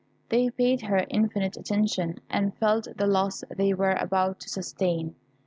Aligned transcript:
They 0.29 0.49
paid 0.49 0.81
her 0.81 1.05
infinite 1.11 1.55
attention, 1.57 2.21
and 2.27 2.55
felt 2.57 2.87
the 2.97 3.05
loss 3.05 3.43
they 3.55 3.71
were 3.75 3.91
about 3.99 4.39
to 4.39 4.49
sustain. 4.49 5.13